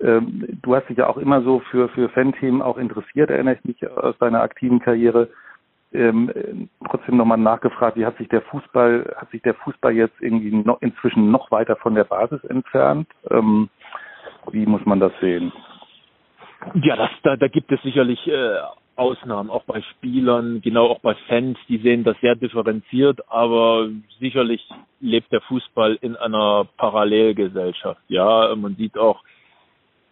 Ähm, 0.00 0.58
du 0.62 0.74
hast 0.74 0.88
dich 0.88 0.98
ja 0.98 1.08
auch 1.08 1.16
immer 1.16 1.42
so 1.42 1.60
für, 1.70 1.88
für 1.88 2.08
Fanthemen 2.08 2.62
auch 2.62 2.78
interessiert, 2.78 3.30
erinnere 3.30 3.56
ich 3.56 3.64
mich 3.64 3.90
aus 3.90 4.16
deiner 4.18 4.42
aktiven 4.42 4.80
Karriere 4.80 5.28
ähm, 5.94 6.68
trotzdem 6.88 7.16
nochmal 7.16 7.38
nachgefragt, 7.38 7.96
wie 7.96 8.06
hat 8.06 8.16
sich 8.18 8.28
der 8.28 8.42
Fußball, 8.42 9.14
hat 9.16 9.30
sich 9.30 9.42
der 9.42 9.54
Fußball 9.54 9.92
jetzt 9.92 10.20
irgendwie 10.20 10.50
noch, 10.50 10.80
inzwischen 10.82 11.30
noch 11.30 11.50
weiter 11.50 11.76
von 11.76 11.94
der 11.94 12.04
Basis 12.04 12.42
entfernt? 12.44 13.08
Ähm, 13.30 13.68
wie 14.50 14.66
muss 14.66 14.84
man 14.84 15.00
das 15.00 15.12
sehen? 15.20 15.52
Ja, 16.74 16.96
das, 16.96 17.10
da, 17.22 17.36
da 17.36 17.48
gibt 17.48 17.72
es 17.72 17.82
sicherlich 17.82 18.26
äh, 18.28 18.58
Ausnahmen, 18.94 19.50
auch 19.50 19.64
bei 19.64 19.80
Spielern, 19.82 20.60
genau 20.60 20.86
auch 20.86 21.00
bei 21.00 21.14
Fans, 21.26 21.58
die 21.68 21.78
sehen 21.78 22.04
das 22.04 22.16
sehr 22.20 22.36
differenziert, 22.36 23.20
aber 23.28 23.88
sicherlich 24.20 24.66
lebt 25.00 25.32
der 25.32 25.40
Fußball 25.40 25.98
in 26.02 26.14
einer 26.16 26.66
Parallelgesellschaft. 26.76 28.00
Ja, 28.08 28.54
man 28.54 28.76
sieht 28.76 28.98
auch, 28.98 29.22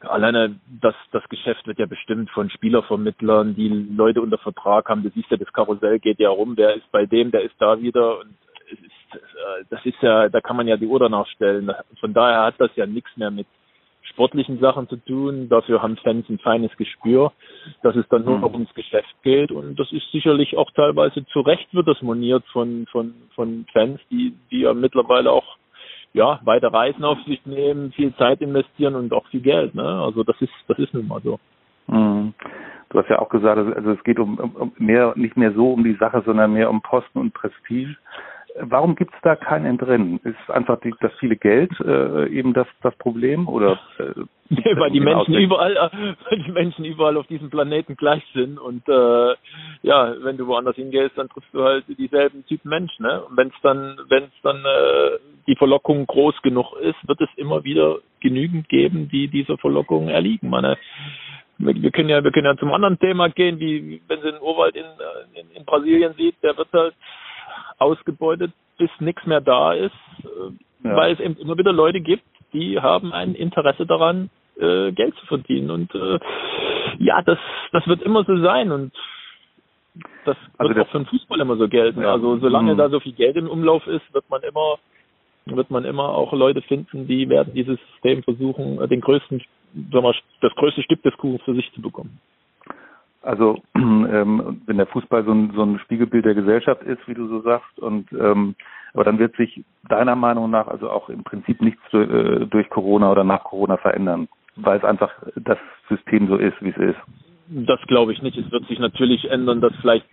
alleine 0.01 0.59
das, 0.81 0.95
das 1.13 1.29
Geschäft 1.29 1.67
wird 1.67 1.79
ja 1.79 1.87
bestimmt 1.87 2.31
von 2.31 2.51
Spielervermittlern, 2.51 3.55
die 3.55 3.69
Leute 3.69 4.23
unter 4.23 4.39
Vertrag 4.39 4.89
haben. 4.89 5.03
Du 5.03 5.11
siehst 5.11 5.31
ja, 5.31 5.37
das 5.37 5.53
Karussell 5.53 5.99
geht 5.99 6.19
ja 6.19 6.31
rum, 6.31 6.57
wer 6.57 6.75
ist 6.75 6.91
bei 6.93 7.07
dem, 7.07 7.31
der 7.31 7.43
ist 7.43 7.55
da 7.59 7.81
wieder 7.81 8.21
und 8.21 8.35
es 8.73 8.79
ist, 8.79 9.15
äh, 9.15 9.65
das 9.69 9.85
ist 9.85 10.01
ja, 10.01 10.29
da 10.29 10.41
kann 10.41 10.57
man 10.57 10.69
ja 10.69 10.77
die 10.77 10.87
Uhr 10.87 10.99
danach 10.99 11.27
stellen. 11.29 11.71
Von 11.99 12.15
daher 12.15 12.45
hat 12.45 12.55
das 12.59 12.71
ja 12.77 12.87
nichts 12.87 13.15
mehr 13.17 13.31
mit 13.31 13.47
sportlichen 14.03 14.59
Sachen 14.61 14.89
zu 14.89 14.97
tun. 14.97 15.49
Dafür 15.49 15.83
haben 15.83 15.97
Fans 15.97 16.29
ein 16.29 16.39
feines 16.39 16.77
Gespür, 16.77 17.33
dass 17.83 17.97
es 17.97 18.09
dann 18.09 18.25
nur 18.25 18.39
noch 18.39 18.53
ums 18.53 18.73
Geschäft 18.75 19.15
geht. 19.23 19.53
Und 19.53 19.79
das 19.79 19.91
ist 19.93 20.11
sicherlich 20.13 20.57
auch 20.57 20.71
teilweise 20.73 21.25
zu 21.27 21.41
Recht 21.41 21.73
wird 21.73 21.89
das 21.89 22.03
moniert 22.03 22.45
von, 22.53 22.87
von, 22.91 23.15
von 23.35 23.67
Fans, 23.73 24.01
die, 24.11 24.35
die 24.51 24.61
ja 24.61 24.75
mittlerweile 24.75 25.31
auch 25.31 25.57
ja, 26.13 26.41
weite 26.45 26.73
Reisen 26.73 27.05
auf 27.05 27.19
sich 27.23 27.45
nehmen, 27.47 27.93
viel 27.93 28.15
Zeit 28.17 28.41
investieren 28.41 28.95
und 28.95 29.13
auch 29.13 29.27
viel 29.29 29.41
Geld. 29.41 29.75
Ne? 29.75 29.83
Also 29.83 30.25
das 30.25 30.41
ist, 30.41 30.53
das 30.69 30.79
ist 30.79 30.93
nun 30.95 31.09
mal 31.09 31.21
so. 31.23 31.39
Mhm. 31.87 32.35
Du 32.91 32.99
hast 32.99 33.09
ja 33.09 33.21
auch 33.21 33.29
gesagt, 33.29 33.57
also 33.57 33.93
es 33.93 34.03
geht 34.03 34.19
um, 34.19 34.39
um 34.39 34.73
mehr, 34.77 35.13
nicht 35.17 35.37
mehr 35.37 35.53
so 35.53 35.73
um 35.73 35.85
die 35.85 35.95
Sache, 35.95 36.23
sondern 36.27 36.53
mehr 36.53 36.69
um 36.69 36.83
Posten 36.83 37.19
und 37.21 37.33
Prestige. 37.33 37.97
Warum 38.59 38.97
gibt 38.97 39.15
es 39.15 39.21
da 39.23 39.37
kein 39.37 39.65
Entrennen? 39.65 40.19
Ist 40.25 40.51
einfach 40.51 40.81
die, 40.81 40.93
das 41.01 41.13
viele 41.21 41.37
Geld 41.37 41.71
äh, 41.81 42.27
eben 42.29 42.53
das, 42.53 42.67
das 42.83 42.95
Problem 42.97 43.49
oder? 43.49 43.79
Äh, 43.99 44.23
nee, 44.49 44.77
weil 44.77 44.91
die 44.91 45.01
Menschen 45.01 45.35
überall, 45.35 45.77
äh, 45.77 45.91
weil 46.31 46.43
die 46.43 46.51
Menschen 46.51 46.85
überall 46.85 47.17
auf 47.17 47.27
diesem 47.29 47.51
Planeten 47.51 47.97
gleich 47.97 48.25
sind 48.35 48.59
und 48.59 48.89
äh, 48.89 49.35
ja, 49.83 50.15
wenn 50.23 50.37
du 50.37 50.47
woanders 50.47 50.77
hingehst, 50.77 51.17
dann 51.17 51.29
triffst 51.29 51.55
du 51.55 51.63
halt 51.63 51.85
dieselben 51.89 52.45
Typen 52.47 52.69
Menschen. 52.71 53.07
Ne? 53.07 53.23
Und 53.23 53.37
wenn 53.37 53.49
es 53.49 53.61
dann, 53.63 53.99
wenn 54.09 54.25
es 54.25 54.43
dann 54.43 54.59
äh, 54.59 55.19
die 55.47 55.57
Verlockung 55.57 56.07
groß 56.07 56.43
genug 56.43 56.75
ist, 56.81 56.97
wird 57.07 57.21
es 57.21 57.31
immer 57.37 57.65
wieder 57.65 57.99
genügend 58.21 58.69
geben, 58.69 59.09
die 59.09 59.29
dieser 59.29 59.59
Verlockung 59.59 60.09
erliegen. 60.09 60.51
Meine, 60.51 60.77
wir 61.59 61.91
können 61.91 62.09
ja, 62.09 62.25
wir 62.25 62.33
können 62.33 62.47
ja 62.47 62.57
zum 62.57 62.73
anderen 62.73 62.99
Thema 62.99 63.29
gehen, 63.29 63.61
wie 63.61 64.01
wenn 64.09 64.21
sie 64.23 64.33
den 64.33 64.41
Urwald 64.41 64.75
in, 64.77 64.85
äh, 64.85 65.41
in, 65.41 65.51
in 65.53 65.65
Brasilien 65.65 66.15
sieht, 66.15 66.37
der 66.43 66.57
wird 66.57 66.73
halt 66.73 66.95
ausgebeutet, 67.81 68.53
bis 68.79 68.91
nichts 69.01 69.27
mehr 69.27 69.41
da 69.41 69.73
ist, 69.73 69.93
äh, 70.23 70.87
ja. 70.89 70.97
weil 70.97 71.13
es 71.13 71.21
eben 71.21 71.37
immer 71.37 71.59
wieder 71.59 71.73
Leute 71.73 72.01
gibt, 72.01 72.25
die 72.53 72.81
haben 72.81 73.13
ein 73.13 73.35
Interesse 73.35 73.87
daran, 73.87 74.31
äh, 74.59 74.93
Geld 74.93 75.15
zu 75.17 75.27
verdienen. 75.27 75.71
Und 75.71 75.95
äh, 75.95 76.19
ja, 76.99 77.23
das, 77.23 77.39
das 77.73 77.87
wird 77.87 78.03
immer 78.03 78.25
so 78.25 78.37
sein 78.43 78.71
und 78.73 78.93
das 80.25 80.37
also 80.59 80.75
wird 80.75 80.87
auch 80.87 80.91
für 80.91 80.99
den 80.99 81.07
Fußball 81.07 81.41
immer 81.41 81.57
so 81.57 81.69
gelten. 81.69 82.03
Ja. 82.03 82.13
Also 82.13 82.39
solange 82.39 82.75
mhm. 82.75 82.79
da 82.79 82.91
so 82.91 83.01
viel 83.01 83.13
Geld 83.13 83.37
im 83.37 83.49
Umlauf 83.49 83.87
ist, 83.87 84.13
wird 84.13 84.29
man 84.31 84.43
immer 84.43 84.79
wird 85.47 85.71
man 85.71 85.85
immer 85.85 86.11
auch 86.11 86.33
Leute 86.33 86.63
finden, 86.63 87.09
die 87.09 87.29
werden 87.29 87.55
dieses 87.55 87.79
System 87.93 88.23
versuchen, 88.23 88.77
den 88.89 89.01
größten, 89.01 89.43
sagen 89.91 90.05
wir, 90.05 90.15
das 90.43 90.55
größte 90.55 90.83
Stück 90.83 91.03
des 91.03 91.17
Kuchens 91.17 91.43
für 91.43 91.55
sich 91.55 91.73
zu 91.73 91.81
bekommen. 91.81 92.21
Also 93.23 93.63
ähm, 93.75 94.63
wenn 94.67 94.77
der 94.77 94.87
Fußball 94.87 95.25
so 95.25 95.33
ein, 95.33 95.53
so 95.55 95.63
ein 95.63 95.79
Spiegelbild 95.81 96.25
der 96.25 96.35
Gesellschaft 96.35 96.83
ist, 96.83 97.07
wie 97.07 97.15
du 97.15 97.29
so 97.29 97.41
sagst, 97.43 97.79
und 97.79 98.11
ähm, 98.13 98.55
Aber 98.93 99.05
dann 99.05 99.19
wird 99.19 99.37
sich 99.37 99.65
deiner 99.89 100.17
Meinung 100.17 100.51
nach 100.51 100.67
also 100.67 100.91
auch 100.91 101.09
im 101.09 101.23
Prinzip 101.23 101.61
nichts 101.61 101.83
äh, 101.93 102.47
durch 102.47 102.69
Corona 102.71 103.11
oder 103.11 103.25
nach 103.25 103.45
Corona 103.45 103.77
verändern, 103.77 104.29
weil 104.57 104.79
es 104.79 104.85
einfach 104.85 105.13
das 105.37 105.59
System 105.89 106.29
so 106.29 106.37
ist, 106.37 106.61
wie 106.61 106.71
es 106.71 106.77
ist. 106.77 106.99
Das 107.49 107.81
glaube 107.87 108.13
ich 108.13 108.23
nicht. 108.23 108.37
Es 108.37 108.51
wird 108.51 108.67
sich 108.67 108.79
natürlich 108.79 109.31
ändern, 109.31 109.61
dass 109.61 109.75
vielleicht, 109.81 110.07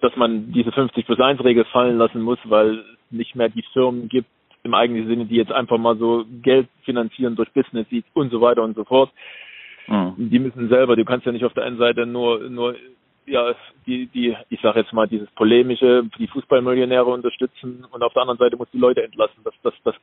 dass 0.00 0.16
man 0.16 0.52
diese 0.52 0.72
50 0.72 1.06
plus 1.06 1.20
1 1.20 1.42
Regel 1.44 1.64
fallen 1.66 1.98
lassen 1.98 2.22
muss, 2.22 2.38
weil 2.44 2.78
es 2.78 2.84
nicht 3.10 3.36
mehr 3.36 3.48
die 3.48 3.64
Firmen 3.72 4.08
gibt 4.08 4.28
im 4.62 4.74
eigenen 4.74 5.06
Sinne, 5.06 5.26
die 5.26 5.36
jetzt 5.36 5.52
einfach 5.52 5.78
mal 5.78 5.96
so 5.96 6.24
Geld 6.42 6.68
finanzieren 6.84 7.36
durch 7.36 7.52
Business 7.52 7.88
Seats 7.88 8.08
und 8.14 8.30
so 8.30 8.40
weiter 8.40 8.62
und 8.62 8.74
so 8.74 8.84
fort. 8.84 9.10
Mhm. 9.86 10.14
Die 10.30 10.38
müssen 10.38 10.68
selber, 10.68 10.96
du 10.96 11.04
kannst 11.04 11.26
ja 11.26 11.32
nicht 11.32 11.44
auf 11.44 11.54
der 11.54 11.64
einen 11.64 11.78
Seite 11.78 12.06
nur, 12.06 12.48
nur 12.48 12.74
ja, 13.26 13.54
die, 13.86 14.06
die, 14.06 14.36
ich 14.48 14.60
sage 14.60 14.80
jetzt 14.80 14.92
mal, 14.92 15.08
dieses 15.08 15.28
polemische, 15.32 16.04
die 16.18 16.28
Fußballmillionäre 16.28 17.06
unterstützen 17.06 17.84
und 17.90 18.02
auf 18.02 18.12
der 18.12 18.22
anderen 18.22 18.38
Seite 18.38 18.56
musst 18.56 18.72
du 18.72 18.78
Leute 18.78 19.02
entlassen. 19.02 19.42
Das, 19.44 19.54
das, 19.62 19.74
das 19.84 19.94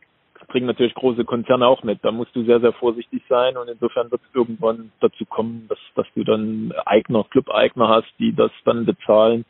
bringen 0.47 0.67
natürlich 0.67 0.93
große 0.93 1.23
Konzerne 1.25 1.65
auch 1.65 1.83
mit. 1.83 1.99
Da 2.03 2.11
musst 2.11 2.35
du 2.35 2.43
sehr, 2.43 2.59
sehr 2.59 2.73
vorsichtig 2.73 3.23
sein 3.29 3.57
und 3.57 3.69
insofern 3.69 4.11
wird 4.11 4.21
es 4.27 4.35
irgendwann 4.35 4.91
dazu 4.99 5.25
kommen, 5.25 5.65
dass, 5.69 5.79
dass 5.95 6.07
du 6.15 6.23
dann 6.23 6.73
Eigner, 6.85 7.23
Club-Eigner 7.29 7.87
hast, 7.87 8.11
die 8.19 8.35
das 8.35 8.51
dann 8.65 8.85
bezahlen. 8.85 9.45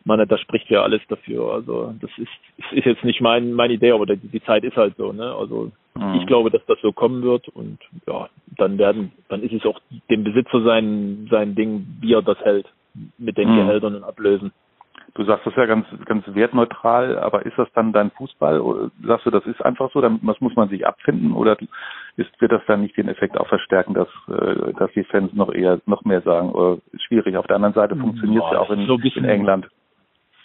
Ich 0.00 0.06
meine, 0.06 0.26
da 0.26 0.38
spricht 0.38 0.68
ja 0.70 0.82
alles 0.82 1.02
dafür. 1.08 1.52
Also 1.52 1.94
das 2.00 2.10
ist, 2.16 2.72
ist 2.72 2.86
jetzt 2.86 3.04
nicht 3.04 3.20
mein, 3.20 3.52
meine 3.52 3.74
Idee, 3.74 3.92
aber 3.92 4.06
die, 4.06 4.16
die 4.16 4.42
Zeit 4.42 4.64
ist 4.64 4.76
halt 4.76 4.96
so. 4.96 5.12
Ne? 5.12 5.34
Also 5.34 5.70
mhm. 5.94 6.14
ich 6.14 6.26
glaube, 6.26 6.50
dass 6.50 6.64
das 6.66 6.78
so 6.80 6.92
kommen 6.92 7.22
wird 7.22 7.48
und 7.48 7.78
ja, 8.06 8.28
dann 8.60 8.78
werden, 8.78 9.12
dann 9.28 9.42
ist 9.42 9.52
es 9.52 9.64
auch 9.64 9.80
dem 10.10 10.24
Besitzer 10.24 10.62
sein, 10.62 11.28
sein 11.30 11.54
Ding, 11.54 11.86
wie 12.00 12.14
er 12.14 12.22
das 12.22 12.38
hält 12.40 12.66
mit 13.18 13.36
den 13.38 13.50
mhm. 13.50 13.56
Gehältern 13.56 13.96
und 13.96 14.04
Ablösen. 14.04 14.52
Du 15.14 15.24
sagst 15.24 15.44
das 15.44 15.56
ja 15.56 15.66
ganz, 15.66 15.86
ganz 16.04 16.24
wertneutral, 16.34 17.18
aber 17.18 17.44
ist 17.44 17.58
das 17.58 17.68
dann 17.74 17.92
dein 17.92 18.12
Fußball? 18.12 18.60
Oder 18.60 18.90
sagst 19.04 19.26
du, 19.26 19.30
das 19.30 19.44
ist 19.44 19.60
einfach 19.64 19.90
so, 19.92 20.00
das 20.00 20.40
muss 20.40 20.54
man 20.54 20.68
sich 20.68 20.86
abfinden 20.86 21.32
oder 21.32 21.56
ist, 22.16 22.40
wird 22.40 22.52
das 22.52 22.62
dann 22.66 22.82
nicht 22.82 22.96
den 22.96 23.08
Effekt 23.08 23.38
auch 23.38 23.48
verstärken, 23.48 23.94
dass, 23.94 24.08
äh, 24.28 24.72
dass 24.74 24.92
die 24.92 25.02
Fans 25.04 25.32
noch 25.32 25.52
eher, 25.52 25.80
noch 25.86 26.04
mehr 26.04 26.20
sagen, 26.20 26.50
oder 26.52 26.78
schwierig. 27.06 27.36
Auf 27.36 27.46
der 27.48 27.56
anderen 27.56 27.74
Seite 27.74 27.96
funktioniert 27.96 28.44
es 28.44 28.52
ja 28.52 28.60
auch 28.60 28.70
in, 28.70 28.86
so 28.86 28.98
in 28.98 29.24
England. 29.24 29.68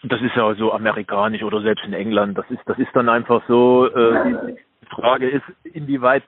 Das 0.04 0.22
ist 0.22 0.36
ja 0.36 0.54
so 0.56 0.74
amerikanisch 0.74 1.44
oder 1.44 1.62
selbst 1.62 1.86
in 1.86 1.94
England. 1.94 2.38
Das 2.38 2.50
ist, 2.50 2.62
das 2.66 2.80
ist 2.80 2.90
dann 2.94 3.10
einfach 3.10 3.44
so, 3.48 3.88
äh, 3.88 4.56
die 4.82 4.88
Frage 4.88 5.30
ist, 5.30 5.46
inwieweit 5.64 6.24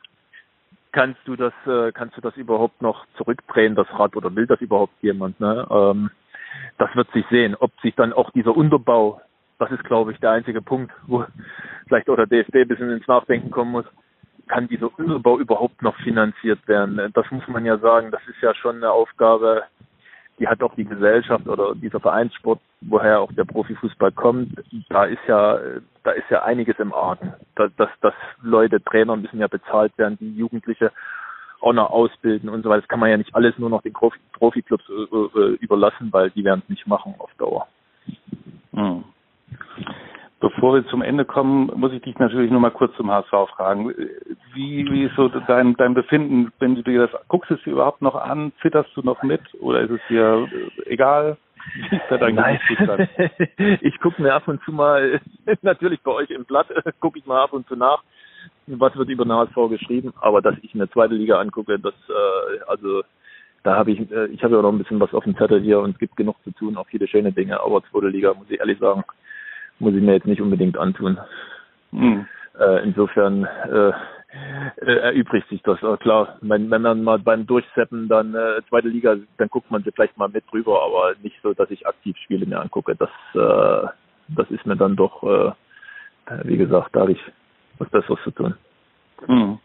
kannst 0.92 1.20
du 1.26 1.36
das, 1.36 1.54
äh, 1.66 1.92
kannst 1.92 2.18
du 2.18 2.22
das 2.22 2.36
überhaupt 2.38 2.82
noch 2.82 3.06
zurückdrehen, 3.18 3.76
das 3.76 3.88
Rad, 3.98 4.16
oder 4.16 4.34
will 4.36 4.48
das 4.48 4.62
überhaupt 4.62 4.94
jemand? 5.02 5.40
Ne? 5.40 5.68
Ähm, 5.70 6.10
das 6.78 6.96
wird 6.96 7.12
sich 7.12 7.26
sehen, 7.30 7.56
ob 7.60 7.72
sich 7.82 7.96
dann 7.96 8.14
auch 8.14 8.32
dieser 8.32 8.56
Unterbau, 8.56 9.22
das 9.60 9.72
ist 9.72 9.84
glaube 9.84 10.12
ich 10.12 10.20
der 10.20 10.32
einzige 10.32 10.62
Punkt, 10.62 10.92
wo 11.08 11.26
vielleicht 11.88 12.10
auch 12.10 12.16
der 12.16 12.28
DFB 12.28 12.56
ein 12.56 12.68
bisschen 12.68 12.92
ins 12.92 13.08
Nachdenken 13.08 13.52
kommen 13.52 13.72
muss, 13.72 13.86
kann 14.48 14.68
dieser 14.68 14.98
Unterbau 14.98 15.40
überhaupt 15.40 15.82
noch 15.82 15.96
finanziert 15.98 16.68
werden? 16.68 17.12
Das 17.14 17.30
muss 17.32 17.48
man 17.48 17.66
ja 17.66 17.78
sagen, 17.78 18.12
das 18.12 18.22
ist 18.28 18.42
ja 18.42 18.54
schon 18.56 18.78
eine 18.78 18.92
Aufgabe, 18.92 19.64
die 20.40 20.48
hat 20.48 20.62
auch 20.62 20.76
die 20.76 20.86
Gesellschaft 20.86 21.48
oder 21.48 21.74
dieser 21.76 22.00
Vereinssport, 22.00 22.60
woher 22.82 23.22
auch 23.22 23.32
der 23.34 23.46
Profifußball 23.46 24.12
kommt, 24.12 24.54
da 24.90 25.06
ist 25.06 25.22
ja, 25.28 25.60
da 26.04 26.12
ist 26.12 26.30
ja 26.30 26.44
einiges 26.44 26.78
im 26.80 26.94
Argen. 26.94 27.34
Dass, 27.56 27.72
dass, 27.78 27.90
dass 28.02 28.14
Leute, 28.42 28.82
Trainer 28.84 29.16
müssen 29.16 29.40
ja 29.40 29.48
bezahlt 29.48 29.98
werden, 29.98 30.18
die 30.20 30.36
Jugendliche 30.36 30.92
auch 31.60 31.74
noch 31.74 31.90
ausbilden 31.90 32.50
und 32.50 32.64
so 32.64 32.70
weiter. 32.70 32.82
Das 32.82 32.88
kann 32.88 33.00
man 33.00 33.10
ja 33.10 33.18
nicht 33.18 33.34
alles 33.36 33.58
nur 33.58 33.70
noch 33.70 33.82
den 33.82 33.94
Profi 33.94 34.20
Profiklubs 34.34 34.84
äh, 34.90 35.40
äh, 35.40 35.56
überlassen, 35.56 36.10
weil 36.12 36.30
die 36.32 36.44
werden 36.44 36.62
es 36.64 36.70
nicht 36.70 36.86
machen 36.86 37.16
auf 37.18 37.32
Dauer. 37.40 37.68
Hm. 38.74 39.04
Bevor 40.40 40.76
wir 40.76 40.86
zum 40.88 41.02
Ende 41.02 41.26
kommen, 41.26 41.72
muss 41.76 41.92
ich 41.94 42.04
dich 42.04 42.18
natürlich 42.20 42.52
nur 42.52 42.60
mal 42.60 42.70
kurz 42.70 42.96
zum 42.96 43.10
HSV 43.10 43.50
fragen. 43.56 43.90
Wie, 44.54 44.86
wie 44.92 45.06
ist 45.06 45.16
so 45.16 45.30
dein, 45.30 45.76
dein 45.78 45.96
Befinden, 45.96 46.52
wenn 46.60 46.76
du 46.76 46.84
dir 46.84 47.08
das, 47.08 47.22
guckst 47.28 47.50
es 47.50 47.62
dir 47.64 47.72
überhaupt 47.72 48.04
noch 48.04 48.14
an, 48.14 48.52
zitterst 48.62 48.92
du 48.96 49.02
noch 49.02 49.24
mit 49.24 49.42
oder 49.60 49.82
ist 49.82 49.90
es 49.90 50.02
dir 50.10 50.48
egal? 50.86 51.38
Wie 51.90 51.96
ist 51.96 52.06
da 52.10 52.18
dein 52.18 52.36
Nein. 52.36 52.60
ich 53.82 54.00
gucke 54.00 54.22
mir 54.22 54.36
ab 54.36 54.48
und 54.48 54.62
zu 54.64 54.72
mal, 54.72 55.20
natürlich 55.64 56.02
bei 56.02 56.12
euch 56.12 56.30
im 56.30 56.46
Blatt, 56.46 56.68
gucke 57.00 57.18
ich 57.18 57.26
mal 57.26 57.42
ab 57.42 57.54
und 57.54 57.68
zu 57.68 57.76
nach, 57.76 58.04
was 58.68 58.96
wird 58.96 59.10
über 59.10 59.26
den 59.26 59.34
HSV 59.34 59.56
geschrieben, 59.70 60.14
aber 60.22 60.44
dass 60.44 60.56
ich 60.62 60.76
mir 60.76 60.88
zweite 60.90 61.16
Liga 61.16 61.40
angucke, 61.40 61.80
das, 61.80 61.96
äh, 62.10 62.60
also, 62.68 63.02
da 63.64 63.76
habe 63.76 63.92
ich, 63.92 64.12
äh, 64.12 64.28
ich 64.28 64.44
habe 64.44 64.56
ja 64.56 64.62
noch 64.62 64.72
ein 64.72 64.78
bisschen 64.78 65.00
was 65.00 65.14
auf 65.16 65.24
dem 65.24 65.36
Zettel 65.36 65.62
hier 65.62 65.80
und 65.80 65.92
es 65.92 65.98
gibt 65.98 66.16
genug 66.16 66.36
zu 66.44 66.52
tun, 66.52 66.78
auch 66.78 66.88
viele 66.88 67.08
schöne 67.08 67.32
Dinge, 67.32 67.60
aber 67.60 67.82
zweite 67.90 68.10
Liga, 68.10 68.36
muss 68.36 68.50
ich 68.50 68.60
ehrlich 68.60 68.78
sagen, 68.80 69.04
muss 69.80 69.94
ich 69.94 70.02
mir 70.02 70.14
jetzt 70.14 70.28
nicht 70.28 70.42
unbedingt 70.42 70.78
antun. 70.78 71.18
Mhm. 71.92 72.28
Äh, 72.60 72.84
insofern 72.84 73.44
äh, 73.46 73.92
äh, 74.82 74.96
erübrigt 75.00 75.48
sich 75.50 75.62
das. 75.64 75.82
Aber 75.84 75.98
klar, 75.98 76.38
wenn, 76.42 76.70
wenn 76.70 76.82
man 76.82 77.04
mal 77.04 77.20
beim 77.20 77.46
Durchseppen 77.46 78.08
dann 78.08 78.36
äh, 78.36 78.62
zweite 78.70 78.90
Liga, 78.90 79.16
dann 79.38 79.50
guckt 79.50 79.72
man 79.72 79.84
sie 79.84 79.92
vielleicht 79.92 80.18
mal 80.18 80.30
mit 80.30 80.44
drüber, 80.52 80.84
aber 80.84 81.14
nicht 81.22 81.38
so, 81.42 81.54
dass 81.54 81.72
ich 81.72 81.88
aktiv 81.88 82.18
Spiele 82.18 82.46
mir 82.46 82.60
angucke. 82.60 82.96
Das, 82.96 83.10
äh, 83.34 83.88
das 84.30 84.50
ist 84.52 84.66
mir 84.66 84.76
dann 84.76 84.96
doch, 84.96 85.24
äh, 85.24 85.52
wie 86.44 86.58
gesagt, 86.58 86.96
da 86.96 87.02
habe 87.02 87.14
ich 87.14 87.22
was 87.78 87.90
Besseres 87.90 88.20
zu 88.24 88.32
tun. 88.32 88.56
Mhm. 89.28 89.60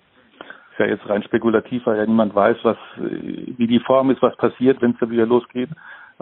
Ist 0.72 0.78
ja 0.78 0.86
jetzt 0.86 1.08
rein 1.08 1.22
spekulativ, 1.22 1.84
weil 1.86 1.98
ja 1.98 2.06
niemand 2.06 2.34
weiß, 2.34 2.56
was, 2.62 2.78
wie 2.96 3.66
die 3.66 3.80
Form 3.80 4.10
ist, 4.10 4.22
was 4.22 4.36
passiert, 4.36 4.80
wenn 4.80 4.92
es 4.92 4.98
da 5.00 5.10
wieder 5.10 5.26
losgeht. 5.26 5.70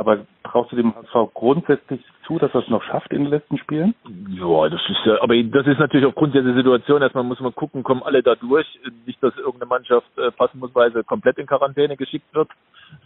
Aber 0.00 0.20
traust 0.44 0.72
du 0.72 0.76
dem 0.76 0.94
HSV 0.94 1.34
grundsätzlich 1.34 2.00
zu, 2.26 2.38
dass 2.38 2.54
er 2.54 2.62
es 2.62 2.68
noch 2.68 2.82
schafft 2.84 3.12
in 3.12 3.24
den 3.24 3.30
letzten 3.30 3.58
Spielen? 3.58 3.94
Ja, 4.30 4.66
das 4.70 4.80
ist 4.88 5.04
ja, 5.04 5.20
aber 5.20 5.34
das 5.42 5.66
ist 5.66 5.78
natürlich 5.78 6.06
aufgrund 6.06 6.34
der 6.34 6.42
Situation. 6.42 7.02
Erstmal 7.02 7.22
muss 7.22 7.38
man 7.38 7.54
gucken, 7.54 7.82
kommen 7.82 8.02
alle 8.02 8.22
da 8.22 8.34
durch. 8.34 8.66
Nicht, 9.04 9.22
dass 9.22 9.36
irgendeine 9.36 9.66
Mannschaft 9.66 10.06
äh, 10.16 10.30
passenweise 10.30 11.04
komplett 11.04 11.36
in 11.36 11.46
Quarantäne 11.46 11.98
geschickt 11.98 12.34
wird. 12.34 12.48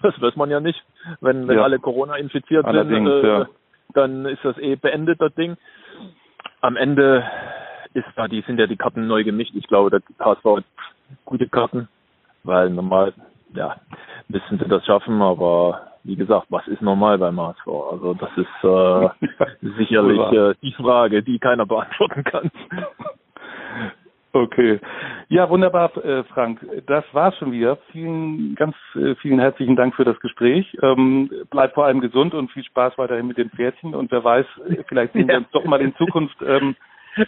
Das 0.02 0.14
weiß 0.22 0.36
man 0.36 0.50
ja 0.50 0.60
nicht. 0.60 0.80
Wenn, 1.20 1.48
wenn 1.48 1.58
ja. 1.58 1.64
alle 1.64 1.80
Corona 1.80 2.14
infiziert 2.14 2.64
Allerdings, 2.64 3.10
sind, 3.10 3.24
äh, 3.24 3.26
ja. 3.26 3.48
dann 3.94 4.26
ist 4.26 4.44
das 4.44 4.56
eh 4.58 4.76
beendet, 4.76 5.20
das 5.20 5.34
Ding. 5.34 5.56
Am 6.60 6.76
Ende 6.76 7.24
ist 7.92 8.06
da, 8.14 8.28
die 8.28 8.42
sind 8.42 8.60
ja 8.60 8.68
die 8.68 8.76
Karten 8.76 9.08
neu 9.08 9.24
gemischt. 9.24 9.56
Ich 9.56 9.66
glaube, 9.66 9.90
der 9.90 10.00
HSV 10.24 10.44
hat 10.44 10.64
gute 11.24 11.48
Karten, 11.48 11.88
weil 12.44 12.70
normal, 12.70 13.14
ja, 13.52 13.80
müssen 14.28 14.60
sie 14.60 14.68
das 14.68 14.86
schaffen, 14.86 15.20
aber 15.22 15.93
wie 16.04 16.16
gesagt, 16.16 16.46
was 16.50 16.66
ist 16.68 16.82
normal 16.82 17.18
beim 17.18 17.40
HSV? 17.40 17.66
Also 17.66 18.14
das 18.14 18.30
ist 18.36 18.64
äh, 18.64 19.08
sicherlich 19.78 20.20
äh, 20.32 20.54
die 20.62 20.72
Frage, 20.72 21.22
die 21.22 21.38
keiner 21.38 21.66
beantworten 21.66 22.24
kann. 22.24 22.50
Okay. 24.36 24.80
Ja, 25.28 25.48
wunderbar, 25.48 25.96
äh, 26.04 26.24
Frank. 26.24 26.58
Das 26.88 27.04
war's 27.12 27.36
schon 27.38 27.52
wieder. 27.52 27.78
Vielen, 27.92 28.56
ganz 28.56 28.74
äh, 28.96 29.14
vielen 29.22 29.38
herzlichen 29.38 29.76
Dank 29.76 29.94
für 29.94 30.04
das 30.04 30.18
Gespräch. 30.18 30.76
Ähm, 30.82 31.30
bleib 31.50 31.74
vor 31.74 31.84
allem 31.84 32.00
gesund 32.00 32.34
und 32.34 32.50
viel 32.50 32.64
Spaß 32.64 32.98
weiterhin 32.98 33.28
mit 33.28 33.38
den 33.38 33.50
Pferdchen. 33.50 33.94
Und 33.94 34.10
wer 34.10 34.24
weiß, 34.24 34.44
vielleicht 34.88 35.12
sehen 35.12 35.28
wir 35.28 35.36
uns 35.38 35.50
doch 35.52 35.64
mal 35.64 35.80
in 35.80 35.94
Zukunft 35.94 36.36
ähm, 36.44 36.74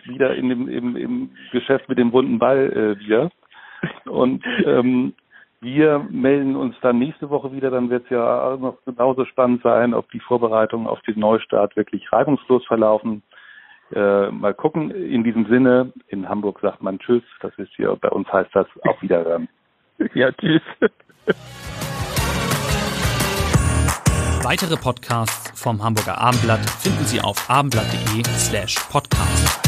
wieder 0.06 0.35
in 0.35 0.49
dem, 0.49 0.68
im, 0.68 0.97
im 0.97 1.30
Geschäft 1.52 1.88
mit 1.88 1.99
dem 1.99 2.09
runden 2.09 2.40
Ball 2.40 2.73
äh, 2.73 2.99
wieder. 2.99 3.30
Und 4.06 4.45
ähm, 4.64 5.14
wir 5.67 6.07
melden 6.11 6.55
uns 6.55 6.77
dann 6.81 7.01
nächste 7.01 7.29
Woche 7.29 7.51
wieder, 7.53 7.71
dann 7.71 7.91
wird 7.91 8.05
es 8.05 8.11
ja 8.11 8.57
noch 8.57 8.79
genauso 8.85 9.25
spannend 9.25 9.63
sein, 9.63 9.95
ob 9.95 10.09
die 10.13 10.21
Vorbereitungen 10.21 10.87
auf 10.87 11.01
den 11.03 11.19
Neustart 11.19 11.75
wirklich 11.75 12.11
reibungslos 12.13 12.65
verlaufen. 12.67 13.23
Äh, 13.93 14.31
mal 14.31 14.55
gucken. 14.55 14.93
In 14.93 15.25
diesem 15.25 15.47
Sinne, 15.47 15.93
in 16.07 16.29
Hamburg 16.29 16.61
sagt 16.61 16.83
man 16.83 17.01
Tschüss, 17.01 17.25
das 17.41 17.53
ist 17.59 17.73
hier, 17.75 17.97
bei 18.01 18.09
uns 18.09 18.33
heißt 18.33 18.51
das 18.55 18.67
auf 18.83 19.03
Wiederhören. 19.03 19.49
Ja, 20.15 20.31
Tschüss. 20.31 20.61
Weitere 24.43 24.77
Podcasts 24.77 25.61
vom 25.61 25.83
Hamburger 25.83 26.21
Abendblatt 26.21 26.69
finden 26.69 27.05
Sie 27.05 27.21
auf 27.21 27.49
abendblatt.de 27.49 28.23
slash 28.25 28.77
podcast. 28.91 29.66